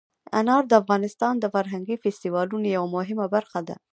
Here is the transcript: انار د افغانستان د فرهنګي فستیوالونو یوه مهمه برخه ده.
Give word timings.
انار 0.39 0.63
د 0.67 0.73
افغانستان 0.81 1.33
د 1.39 1.45
فرهنګي 1.53 1.95
فستیوالونو 2.03 2.67
یوه 2.75 2.87
مهمه 2.97 3.25
برخه 3.35 3.59
ده. 3.67 3.75